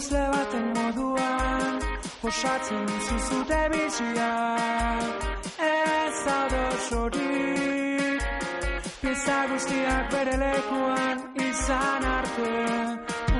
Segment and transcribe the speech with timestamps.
[0.00, 1.74] Puzzle baten moduan
[2.28, 4.28] Osatzen duzu zure bizia.
[5.66, 8.24] Ez daude osorik
[9.02, 12.54] Pieza guztiak bere lekuan izan arte.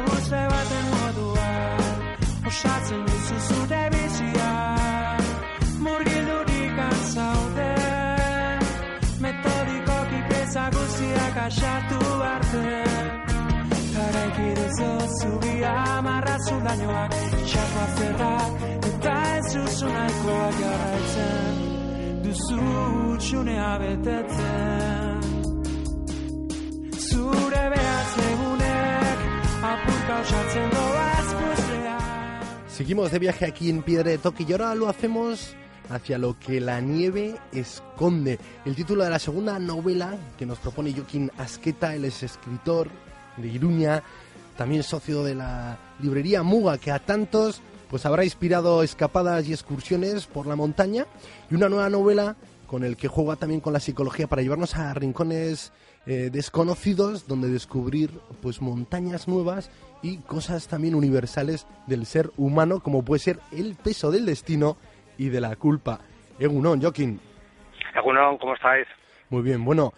[0.04, 4.50] Puzzle baten moduan Osatzen duzu zure bizia.
[5.86, 7.72] Murgildurik antzaude
[9.24, 12.02] Metodikoki pieza guztiak asatu
[12.34, 13.09] arte
[32.68, 35.54] Seguimos de viaje aquí en Piedra de Toque y ahora lo hacemos
[35.90, 38.38] hacia lo que la nieve esconde.
[38.64, 42.88] El título de la segunda novela que nos propone Joaquín Asqueta, él es escritor
[43.36, 44.02] de Iruña,
[44.56, 50.26] también socio de la librería Muga, que a tantos pues habrá inspirado escapadas y excursiones
[50.26, 51.06] por la montaña,
[51.50, 54.94] y una nueva novela con el que juega también con la psicología para llevarnos a
[54.94, 55.72] rincones
[56.06, 59.70] eh, desconocidos donde descubrir pues montañas nuevas
[60.02, 64.76] y cosas también universales del ser humano como puede ser el peso del destino
[65.18, 66.00] y de la culpa.
[66.38, 67.20] Egunon, Joaquín.
[67.94, 68.86] Egunon, ¿cómo estáis?
[69.28, 69.92] Muy bien, bueno,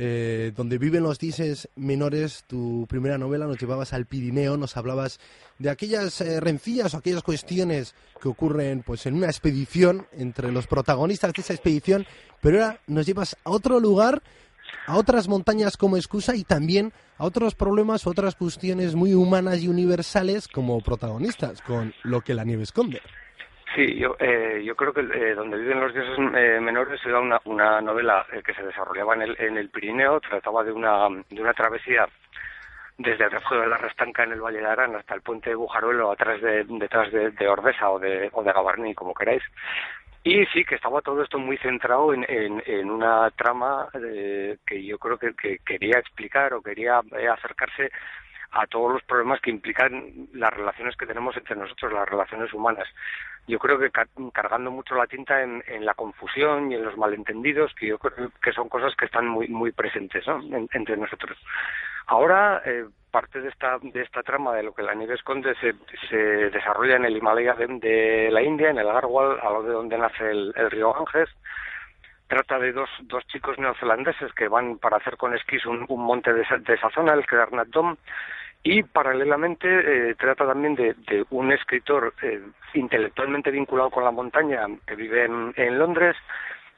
[0.00, 5.18] eh, donde viven los dices menores, tu primera novela nos llevabas al Pirineo, nos hablabas
[5.58, 10.68] de aquellas eh, rencillas o aquellas cuestiones que ocurren pues en una expedición entre los
[10.68, 12.06] protagonistas de esa expedición,
[12.40, 14.22] pero ahora nos llevas a otro lugar,
[14.86, 19.66] a otras montañas como excusa y también a otros problemas, otras cuestiones muy humanas y
[19.66, 23.00] universales como protagonistas, con lo que la nieve esconde.
[23.78, 27.40] Sí, yo, eh, yo creo que eh, Donde viven los dioses eh, menores era una,
[27.44, 31.40] una novela eh, que se desarrollaba en el, en el Pirineo, trataba de una, de
[31.40, 32.08] una travesía
[32.96, 35.54] desde el refugio de la Restanca en el Valle de Arán hasta el puente de
[35.54, 39.44] Bujaruelo, atrás de, detrás de, de Ordesa o de, o de Gavarní, como queráis.
[40.24, 45.18] Y sí, que estaba todo esto muy centrado en, una trama eh, que yo creo
[45.18, 47.00] que, que quería explicar o quería
[47.32, 47.92] acercarse
[48.50, 52.88] a todos los problemas que implican las relaciones que tenemos entre nosotros, las relaciones humanas.
[53.48, 56.96] Yo creo que ca- cargando mucho la tinta en, en la confusión y en los
[56.96, 60.38] malentendidos, que yo creo que son cosas que están muy muy presentes ¿no?
[60.40, 61.36] En- entre nosotros.
[62.06, 65.74] Ahora, eh, parte de esta, de esta trama de lo que la nieve esconde se,
[66.08, 66.16] se
[66.50, 69.98] desarrolla en el Himalaya de, de la India, en el Garhwal, a lo de donde
[69.98, 71.28] nace el, río Ganges.
[72.26, 76.32] Trata de dos, dos chicos neozelandeses que van para hacer con esquís un, un monte
[76.34, 77.96] de esa, de esa zona, el Kedarnath Dom,
[78.62, 79.68] y paralelamente
[80.10, 82.40] eh, trata también de, de un escritor eh,
[82.74, 86.16] intelectualmente vinculado con la montaña que vive en, en Londres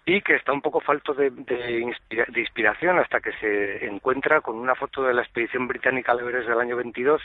[0.06, 4.41] y que está un poco falto de, de, inspira- de inspiración hasta que se encuentra
[4.41, 7.20] con una foto de la expedición británica al Everest del año 22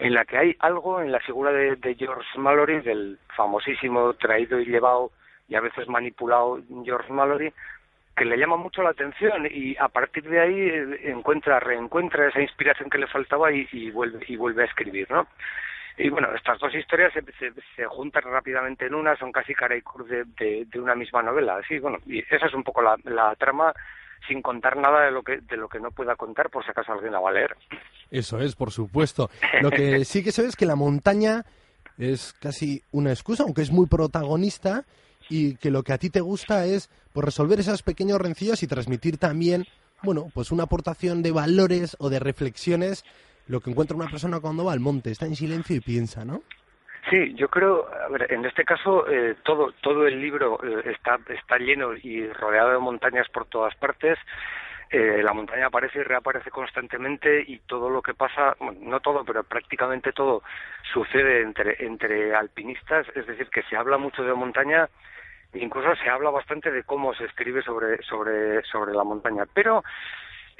[0.00, 4.60] en la que hay algo en la figura de, de George Mallory, del famosísimo traído
[4.60, 5.10] y llevado
[5.48, 7.52] y a veces manipulado George Mallory,
[8.18, 12.40] que le llama mucho la atención y a partir de ahí eh, encuentra, reencuentra esa
[12.40, 15.26] inspiración que le faltaba y, vuelve y vuelve a escribir, ¿no?
[15.96, 17.22] Y bueno, estas dos historias se,
[17.76, 20.24] se, juntan rápidamente en una, son casi cara y cruz de,
[20.64, 21.60] de, una misma novela.
[21.66, 23.72] Sí, bueno, y esa es un poco la, la trama,
[24.28, 26.92] sin contar nada de lo que de lo que no pueda contar, por si acaso
[26.92, 27.56] alguien la va a leer.
[28.12, 29.28] Eso es, por supuesto.
[29.60, 31.44] Lo que sí que se ve es que la montaña
[31.98, 34.84] es casi una excusa, aunque es muy protagonista,
[35.28, 38.66] y que lo que a ti te gusta es pues, resolver esos pequeños rencillos y
[38.66, 39.64] transmitir también,
[40.02, 43.04] bueno, pues una aportación de valores o de reflexiones,
[43.46, 46.42] lo que encuentra una persona cuando va al monte, está en silencio y piensa, ¿no?
[47.10, 51.18] Sí, yo creo, a ver, en este caso eh, todo todo el libro eh, está
[51.28, 54.18] está lleno y rodeado de montañas por todas partes.
[54.90, 59.24] Eh, la montaña aparece y reaparece constantemente y todo lo que pasa, bueno, no todo,
[59.24, 60.42] pero prácticamente todo
[60.92, 64.88] sucede entre entre alpinistas, es decir, que se habla mucho de montaña,
[65.54, 69.82] incluso se habla bastante de cómo se escribe sobre sobre sobre la montaña, pero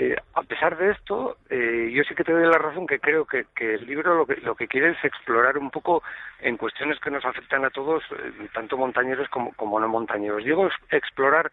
[0.00, 3.24] eh, a pesar de esto, eh, yo sí que te doy la razón que creo
[3.24, 6.04] que, que el libro lo que, lo que quiere es explorar un poco
[6.38, 10.44] en cuestiones que nos afectan a todos, eh, tanto montañeros como, como no montañeros.
[10.44, 11.50] Digo ex- explorar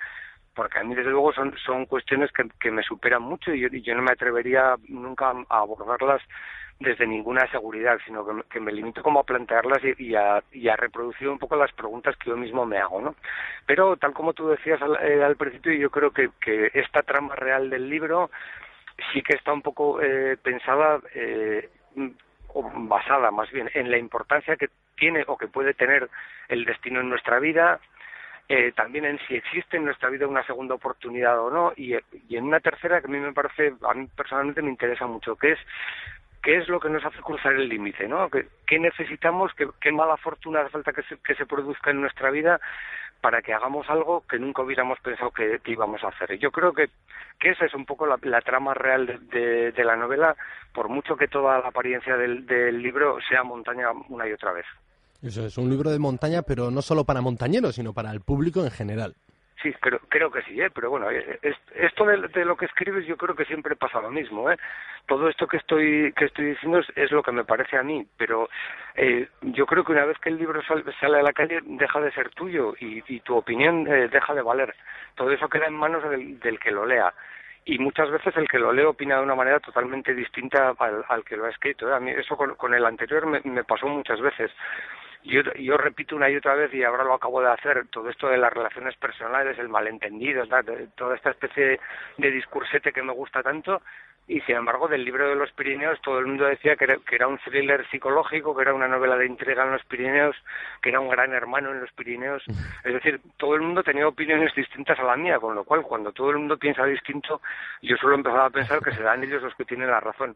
[0.55, 3.67] porque a mí desde luego son, son cuestiones que, que me superan mucho y yo,
[3.71, 6.21] y yo no me atrevería nunca a abordarlas
[6.79, 10.43] desde ninguna seguridad, sino que, me- que me limito como a plantearlas y, y a,
[10.51, 13.15] y a reproducir un poco las preguntas que yo mismo me hago, ¿no?
[13.65, 17.35] Pero tal como tú decías al, eh, al principio, yo creo que, que esta trama
[17.35, 18.29] real del libro
[19.13, 21.69] sí que está un poco eh, pensada eh,
[22.49, 26.09] o basada más bien en la importancia que tiene o que puede tener
[26.47, 27.79] el destino en nuestra vida,
[28.49, 32.43] eh, también en si existe en nuestra vida una segunda oportunidad o no, y, en
[32.43, 35.59] una tercera que a mí me parece, a mí personalmente me interesa mucho, que es
[36.43, 38.29] qué es lo que nos hace cruzar el límite, ¿no?
[38.29, 42.29] ¿Qué, necesitamos, qué, qué mala fortuna hace falta que se, que se produzca en nuestra
[42.29, 42.59] vida
[43.19, 46.37] para que hagamos algo que nunca hubiéramos pensado que, íbamos a hacer.
[46.37, 46.89] Yo creo que,
[47.39, 50.35] que esa es un poco la, trama real de, de- de la novela,
[50.71, 54.65] por mucho que toda la apariencia del, del libro sea montaña una y otra vez.
[55.25, 58.63] Eso es un libro de montaña, pero no solo para montañeros, sino para el público
[58.63, 59.15] en general.
[59.63, 60.69] Sí, creo, creo que sí, ¿eh?
[60.69, 64.11] pero bueno, eh, es- esto de, lo que escribes yo creo que siempre pasa lo
[64.11, 64.51] mismo.
[64.51, 64.57] ¿eh?
[65.07, 68.05] Todo esto que estoy, que estoy diciendo es, es lo que me parece a mí,
[68.17, 68.47] pero
[68.95, 71.99] eh, yo creo que una vez que el libro sal- sale a la calle deja
[71.99, 74.75] de ser tuyo y, tu opinión eh, deja de valer.
[75.15, 77.11] Todo eso queda en manos del, que lo lea.
[77.63, 81.35] Y muchas veces el que lo lee opina de una manera totalmente distinta al, que
[81.37, 81.89] lo ha escrito.
[81.89, 81.95] ¿eh?
[81.95, 84.51] A mí eso con, el anterior me pasó muchas veces.
[85.25, 88.27] Yo, yo repito una y otra vez, y ahora lo acabo de hacer, todo esto
[88.27, 90.43] de las relaciones personales, el malentendido,
[90.95, 91.79] toda esta especie
[92.17, 93.81] de, discursete que me gusta tanto,
[94.27, 97.15] y sin embargo del libro de los Pirineos todo el mundo decía que era, que
[97.15, 100.35] era un thriller psicológico, que era una novela de intriga en los Pirineos,
[100.81, 102.43] que era un gran hermano en los Pirineos.
[102.83, 106.11] Es decir, todo el mundo tenía opiniones distintas a la mía, con lo cual cuando
[106.11, 107.41] todo el mundo piensa distinto,
[107.81, 110.35] yo solo empezaba a pensar que serán ellos los que tienen la razón.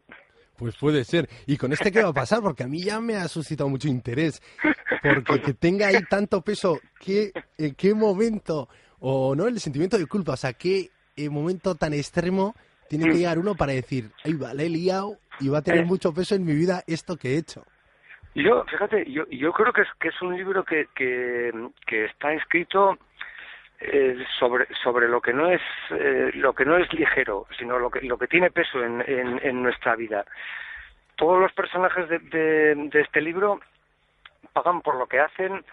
[0.60, 1.26] Pues puede ser.
[1.46, 2.42] ¿Y con este qué va a pasar?
[2.42, 4.42] Porque a mí ya me ha suscitado mucho interés.
[5.02, 8.68] Porque que tenga ahí tanto peso, ¿qué, ¿en qué momento?
[8.98, 10.32] O no, el sentimiento de culpa.
[10.32, 12.54] O sea, ¿qué eh, momento tan extremo
[12.90, 15.86] tiene que llegar uno para decir, ay, vale, he liado y va a tener Eh.
[15.86, 17.64] mucho peso en mi vida esto que he hecho?
[18.34, 21.50] Yo, fíjate, yo, yo creo que es, que es un libro que, que,
[21.86, 22.98] que está escrito
[23.80, 27.90] eh, sobre, sobre lo que no es eh, lo que no es ligero, sino lo
[27.90, 30.24] que, lo que tiene peso en, en, en nuestra vida.
[31.16, 32.18] Todos los personajes de,
[32.74, 33.60] de, este libro
[34.52, 35.64] pagan por lo que hacen,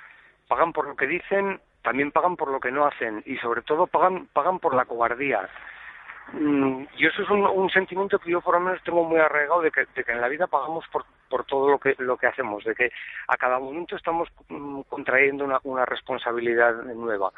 [0.48, 3.88] pagan por lo que dicen, también pagan por lo que no hacen y sobre todo
[3.88, 5.50] pagan, pagan por la cobardía.
[6.33, 9.62] Mm, y eso es un, un sentimiento que yo por lo menos tengo muy arraigado
[9.62, 12.27] de que, de que en la vida pagamos por, por todo lo que, lo que
[12.27, 12.92] hacemos, de que
[13.27, 17.31] a cada momento estamos mm, contrayendo una, una responsabilidad nueva.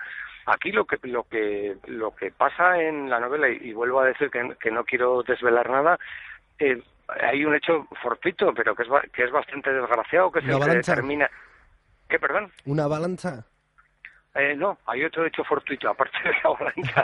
[0.51, 4.05] Aquí lo que, lo que, lo que pasa en la novela, y, y vuelvo a
[4.05, 5.99] decir que, que no quiero desvelar nada,
[6.57, 6.81] eh,
[7.21, 10.59] hay un hecho fortuito, pero que es, que es bastante desgraciado, que es ¿Una el
[10.59, 10.91] que avalancha?
[10.93, 11.29] determina...
[12.07, 12.51] ¿Qué, perdón?
[12.65, 13.45] ¿Una avalancha?
[14.35, 17.03] Eh, no, hay otro hecho fortuito, aparte de la avalancha.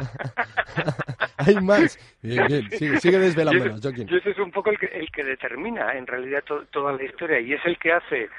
[1.38, 1.98] hay más.
[2.22, 2.72] Bien, bien.
[2.72, 4.08] Sigue, sigue desvelándonos, Joaquín.
[4.10, 7.04] y ese es un poco el que, el que determina en realidad to- toda la
[7.04, 8.30] historia y es el que hace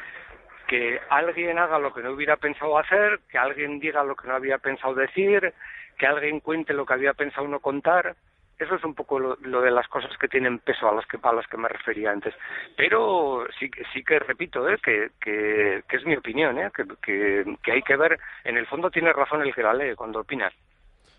[0.66, 4.34] que alguien haga lo que no hubiera pensado hacer, que alguien diga lo que no
[4.34, 5.52] había pensado decir,
[5.98, 8.16] que alguien cuente lo que había pensado no contar.
[8.58, 11.32] Eso es un poco lo, de las cosas que tienen peso a las que a
[11.32, 12.34] las que me refería antes.
[12.74, 14.78] Pero sí, sí que repito, ¿eh?
[14.82, 16.70] que, es mi opinión, ¿eh?
[17.02, 18.18] que, hay que ver.
[18.44, 20.50] En el fondo tiene razón el que la lee cuando opina.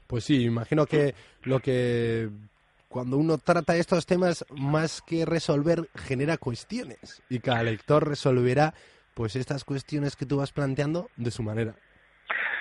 [0.07, 2.27] Pues sí, imagino que lo que
[2.87, 7.21] cuando uno trata estos temas, más que resolver, genera cuestiones.
[7.29, 8.73] Y cada lector resolverá
[9.17, 11.73] pues estas cuestiones que tú vas planteando de su manera.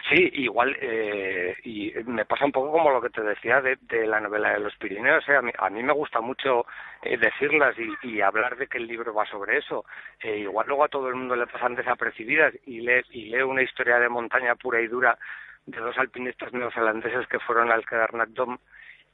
[0.09, 4.21] Sí, igual, eh, y me pasa un poco como lo que te decía de, la
[4.21, 5.29] novela de los Pirineos.
[5.29, 5.37] ¿eh?
[5.59, 6.65] A, mí, me gusta mucho
[7.03, 9.85] eh, decirlas y, y hablar de que el libro va sobre eso.
[10.23, 13.63] Eh, igual luego a todo el mundo le pasan desapercibidas y lee, y lee una
[13.63, 15.19] historia de montaña pura y dura
[15.67, 18.59] de dos alpinistas neozelandeses que fueron al Kedarnath Dome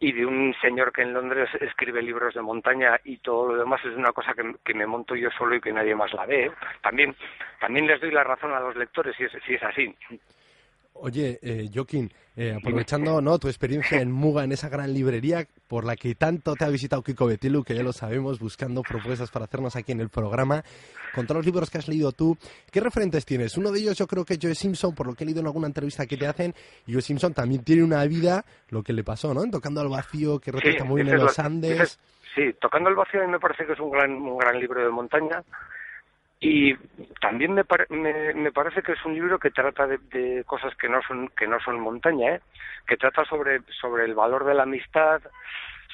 [0.03, 3.81] y de un señor que en Londres escribe libros de montaña y todo lo demás
[3.85, 6.51] es una cosa que, que me monto yo solo y que nadie más la ve.
[6.83, 7.15] También,
[7.61, 9.95] también les doy la razón a los lectores si es, si es así.
[10.95, 13.39] Oye, eh, Joaquín, eh, aprovechando ¿no?
[13.39, 17.03] tu experiencia en Muga, en esa gran librería por la que tanto te ha visitado
[17.03, 20.63] Kiko Betilu, que ya lo sabemos, buscando propuestas para hacernos aquí en el programa,
[21.15, 22.37] con todos los libros que has leído tú,
[22.71, 23.57] ¿qué referentes tienes?
[23.59, 25.47] Uno de ellos yo creo que es Joe Simpson, por lo que he leído en
[25.47, 26.55] alguna entrevista que te hacen,
[26.87, 29.43] y Joe Simpson también tiene una vida, lo que le pasó, ¿no?
[29.51, 31.81] Tocando al vacío, que retrata muy bien en los lo- Andes.
[31.81, 31.99] ese
[32.35, 34.83] sí, Tocando el vacío a mí me parece que es un gran, un gran libro
[34.85, 35.43] de montaña.
[36.45, 36.75] Y
[37.21, 37.63] también me,
[38.35, 41.47] me, parece que es un libro que trata de, de cosas que no son que
[41.47, 42.41] no son montaña, ¿eh?
[42.85, 45.23] que trata sobre sobre el valor de la amistad,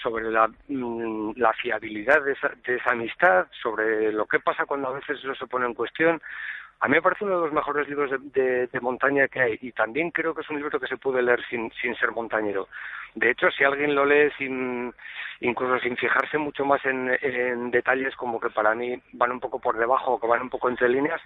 [0.02, 4.88] sobre la, mm, la fiabilidad de esa, de esa amistad, sobre lo que pasa cuando
[4.88, 6.18] a veces eso se pone en cuestión,
[6.80, 9.58] A mí me parece uno de los mejores libros de, de- de montaña que hay
[9.60, 12.68] y también creo que es un libro que se puede leer sin, sin ser montañero.
[13.16, 14.94] De hecho, si alguien lo lee sin,
[15.40, 19.78] incluso sin fijarse mucho más en, detalles como que para mí van un poco por
[19.78, 21.20] debajo o que van un poco entre líneas,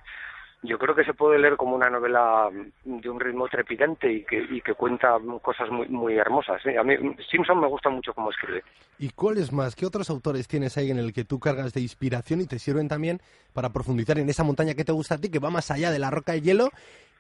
[0.65, 2.49] yo creo que se puede leer como una novela
[2.85, 6.65] de un ritmo trepidante y que, y que cuenta cosas muy, muy hermosas.
[6.67, 6.79] ¿eh?
[6.79, 6.95] A mí
[7.31, 8.63] Simpson me gusta mucho cómo escribe.
[8.99, 9.75] ¿Y cuáles más?
[9.75, 12.87] ¿Qué otros autores tienes ahí en el que tú cargas de inspiración y te sirven
[12.87, 13.21] también
[13.53, 15.99] para profundizar en esa montaña que te gusta a ti, que va más allá de
[15.99, 16.71] la roca de hielo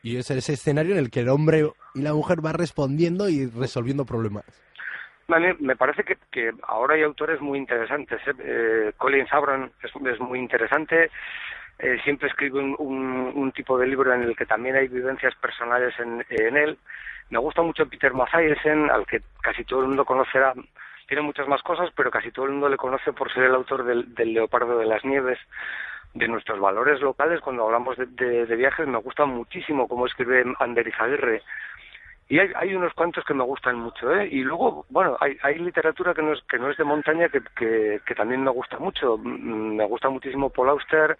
[0.04, 3.46] y es ese escenario en el que el hombre y la mujer van respondiendo y
[3.46, 4.44] resolviendo problemas?
[5.28, 8.20] Me parece que, que ahora hay autores muy interesantes.
[8.26, 8.32] ¿eh?
[8.40, 11.10] Eh, Colin Sabron es, es muy interesante.
[11.78, 15.94] Eh, siempre escribe un, un- tipo de libro en el que también hay vivencias personales
[15.98, 16.24] en,
[16.56, 16.78] él.
[17.30, 20.52] Me gusta mucho Peter Mathiesen, al que casi todo el mundo conocerá.
[21.08, 23.84] Tiene muchas más cosas, pero casi todo el mundo le conoce por ser el autor
[23.84, 25.38] del, del Leopardo de las Nieves.
[26.14, 30.44] De nuestros valores locales, cuando hablamos de, de- de viajes, me gusta muchísimo cómo escribe
[30.58, 31.42] Ander Izaguirre.
[32.28, 34.28] Y hay, hay unos cuantos que me gustan mucho, ¿eh?
[34.30, 37.42] Y luego, bueno, hay, literatura que no es, que no es de montaña que,
[38.04, 39.18] que, también me gusta mucho.
[39.18, 41.18] Me gusta muchísimo Paul Auster,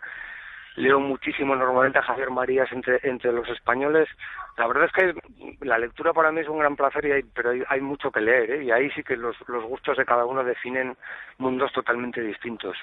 [0.76, 4.09] leo muchísimo normalmente a Javier Marías entre, entre los españoles.
[4.56, 7.50] La verdad es que la lectura para mí es un gran placer, y hay, pero
[7.50, 8.64] hay, hay mucho que leer, ¿eh?
[8.64, 10.97] Y ahí sí que los, los gustos de cada uno definen
[11.37, 12.76] mundos totalmente distintos.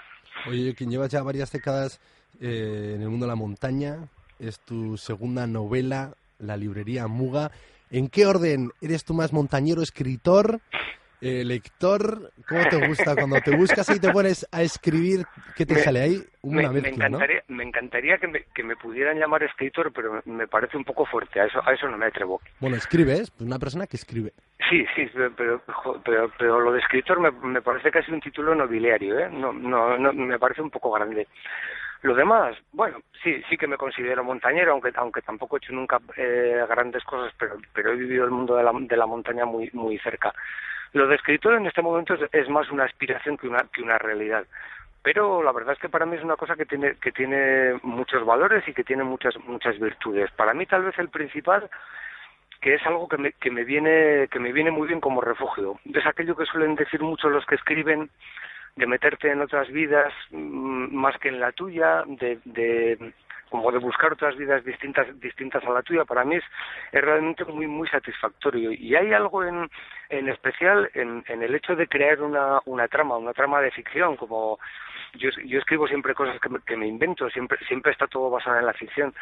[0.48, 2.00] Oye, quien llevas ya varias décadas
[2.40, 3.98] eh, en el mundo de la montaña,
[4.40, 7.52] es tu segunda novela, La librería Muga.
[7.92, 10.60] ¿En qué orden eres tú más montañero, escritor,
[11.22, 12.32] eh, lector?
[12.46, 15.26] ¿Cómo te gusta cuando te buscas y te pones a escribir?
[15.56, 16.26] ¿Qué te Me- sale ahí?
[16.44, 17.18] Me, Una me mezcla, ¿no?
[17.18, 21.06] encantaría, me encantaría que, me, que me pudieran llamar escritor, pero me parece un poco
[21.06, 22.42] fuerte, a eso, a eso no me atrevo.
[22.60, 24.34] Bueno, escribes, pues una persona que escribe.
[24.70, 25.62] Sí, sí, pero,
[26.06, 29.30] pero, pero lo de escritor me, me parece casi un título nobiliario, ¿eh?
[29.32, 31.28] No, no, no, me parece un poco grande.
[32.02, 36.00] Lo demás, bueno, sí, sí que me considero montañero, aunque, aunque tampoco he hecho nunca
[36.16, 39.70] eh, grandes cosas, pero, pero he vivido el mundo de la, de la montaña muy,
[39.74, 40.34] muy cerca.
[40.94, 44.46] Lo de escritor en este momento es, más una aspiración que una, que una realidad.
[45.04, 48.26] Pero la verdad es que para mí es una cosa que tiene, que tiene muchos
[48.26, 50.32] valores y que tiene muchas, muchas virtudes.
[50.32, 51.70] Para mí tal vez el principal
[52.62, 55.80] que es algo que me, que me viene que me viene muy bien como refugio.
[55.94, 58.10] Es aquello que suelen decir muchos los que escriben
[58.76, 63.14] de meterte en otras vidas mm, más que en la tuya, de, de
[63.50, 66.06] como de buscar otras vidas distintas distintas a la tuya.
[66.06, 66.44] Para mí es,
[66.92, 69.70] es realmente muy muy satisfactorio y hay algo en,
[70.10, 74.16] en especial en, en el hecho de crear una, una trama, una trama de ficción
[74.16, 74.60] como
[75.14, 78.58] yo, yo escribo siempre cosas que me, que me invento, siempre siempre está todo basado
[78.60, 79.14] en la ficción.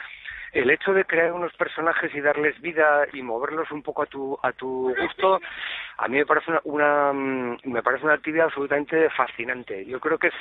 [0.53, 4.39] El hecho de crear unos personajes y darles vida y moverlos un poco a tu
[4.41, 5.39] a tu gusto
[5.97, 9.85] a mí me parece una, una mm, me parece una actividad absolutamente fascinante.
[9.85, 10.33] Yo creo que es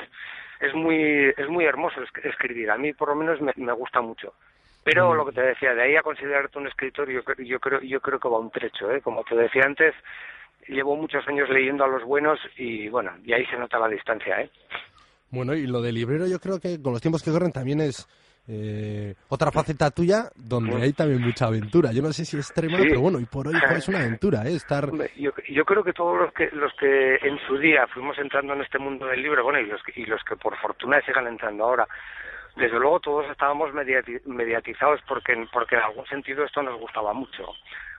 [0.60, 2.70] es muy es muy hermoso es- escribir.
[2.70, 4.34] A mí por lo menos me, me gusta mucho.
[4.84, 7.80] Pero lo que te decía de ahí a considerarte un escritor yo creo yo creo
[7.80, 9.92] yo creo que va un trecho eh como te decía antes
[10.68, 14.40] llevo muchos años leyendo a los buenos y bueno y ahí se nota la distancia
[14.42, 14.50] eh
[15.30, 18.06] Bueno, y lo de librero yo creo que con los tiempos que corren también es
[18.48, 21.90] eh, otra faceta tuya donde hay también mucha aventura.
[21.92, 22.84] Yo no sé si es extrema, Sí.
[22.88, 24.54] pero bueno, y por hoy es una aventura, ¿eh?
[24.54, 24.88] Estar...
[25.16, 28.62] Yo, yo creo que todos los que los que en su día fuimos entrando en
[28.62, 31.64] este mundo del libro, bueno, y los que, y los que por fortuna sigan entrando
[31.64, 31.88] ahora,
[32.54, 37.12] desde luego todos estábamos mediati- mediatizados porque en, porque en algún sentido esto nos gustaba
[37.12, 37.44] mucho.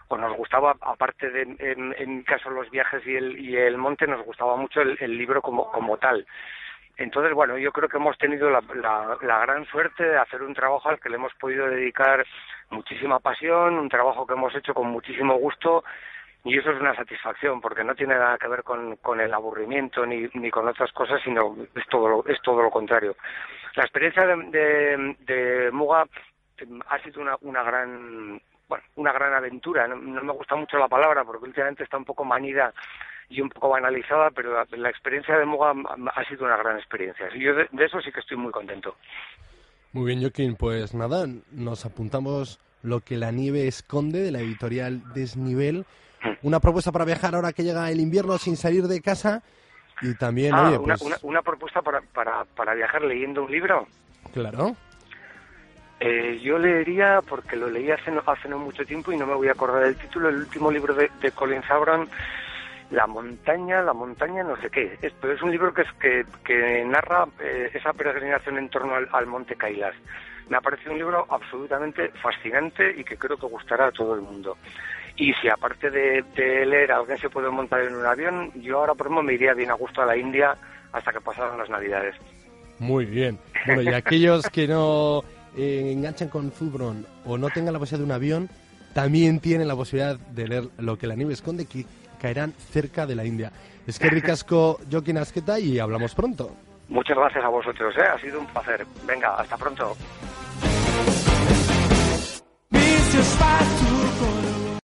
[0.07, 3.77] O nos gustaba, aparte de, en, en mi caso, los viajes y el, y el
[3.77, 6.25] monte, nos gustaba mucho el, el libro como, como tal.
[6.98, 8.62] Entonces, bueno, yo creo que hemos tenido la,
[9.20, 12.25] gran suerte de hacer un trabajo al que le hemos podido dedicar
[12.72, 15.84] muchísima pasión, un trabajo que hemos hecho con muchísimo gusto
[16.44, 20.27] y eso es una satisfacción porque no tiene nada que ver con, el aburrimiento ni,
[20.34, 23.16] ni con otras cosas, sino es todo lo, es todo lo contrario.
[23.75, 26.04] La experiencia de, de, Muga
[26.58, 29.88] eh, ha sido una, una gran bueno, una gran aventura.
[29.88, 32.74] No me gusta mucho la palabra porque últimamente está un poco manida
[33.29, 35.74] y un poco banalizada, pero la, la experiencia de Muga
[36.15, 37.27] ha sido una gran experiencia.
[37.38, 38.96] Yo de, de eso sí que estoy muy contento.
[39.93, 45.01] Muy bien, Joaquín, pues nada, nos apuntamos lo que la nieve esconde de la editorial
[45.13, 45.86] Desnivel.
[46.41, 49.43] Una propuesta para viajar ahora que llega el invierno sin salir de casa
[50.01, 53.51] y también, Ah, oye, una, pues una, una propuesta para, para, para viajar leyendo un
[53.51, 53.88] libro.
[54.34, 54.75] claro.
[56.00, 59.34] Eh, yo leería, porque lo leí hace no, hace no mucho tiempo y no me
[59.34, 62.07] voy a acordar del título, el último libro de, de Colin Sabran,
[62.91, 64.98] La montaña, la montaña no sé qué.
[65.01, 68.96] Es, pero es un libro que, es, que, que narra eh, esa peregrinación en torno
[68.96, 69.96] al, al monte Kailas.
[70.50, 74.22] Me ha parecido un libro absolutamente fascinante y que creo que gustará a todo el
[74.22, 74.58] mundo.
[75.17, 78.94] Y si aparte de, de leer alguien se puede montar en un avión, yo ahora
[78.94, 80.56] por ejemplo me iría bien a gusto a la India
[80.94, 82.15] hasta que pasaran las Navidades.
[82.79, 83.39] Muy bien.
[83.65, 85.24] Bueno, y aquellos que no
[85.58, 88.50] eh, enganchan con Zubron o no tengan la posibilidad de un avión,
[88.94, 91.86] también tienen la posibilidad de leer lo que la nieve esconde, que
[92.20, 93.52] caerán cerca de la India.
[93.86, 96.52] Es que ricasco Joaquín Asqueta y hablamos pronto.
[96.90, 98.02] Muchas gracias a vosotros, ¿eh?
[98.02, 98.86] ha sido un placer.
[99.06, 99.96] Venga, hasta pronto.